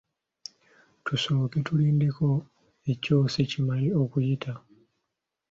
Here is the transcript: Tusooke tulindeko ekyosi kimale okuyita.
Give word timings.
Tusooke 1.05 1.57
tulindeko 1.65 2.27
ekyosi 2.91 3.41
kimale 3.51 3.89
okuyita. 4.01 4.53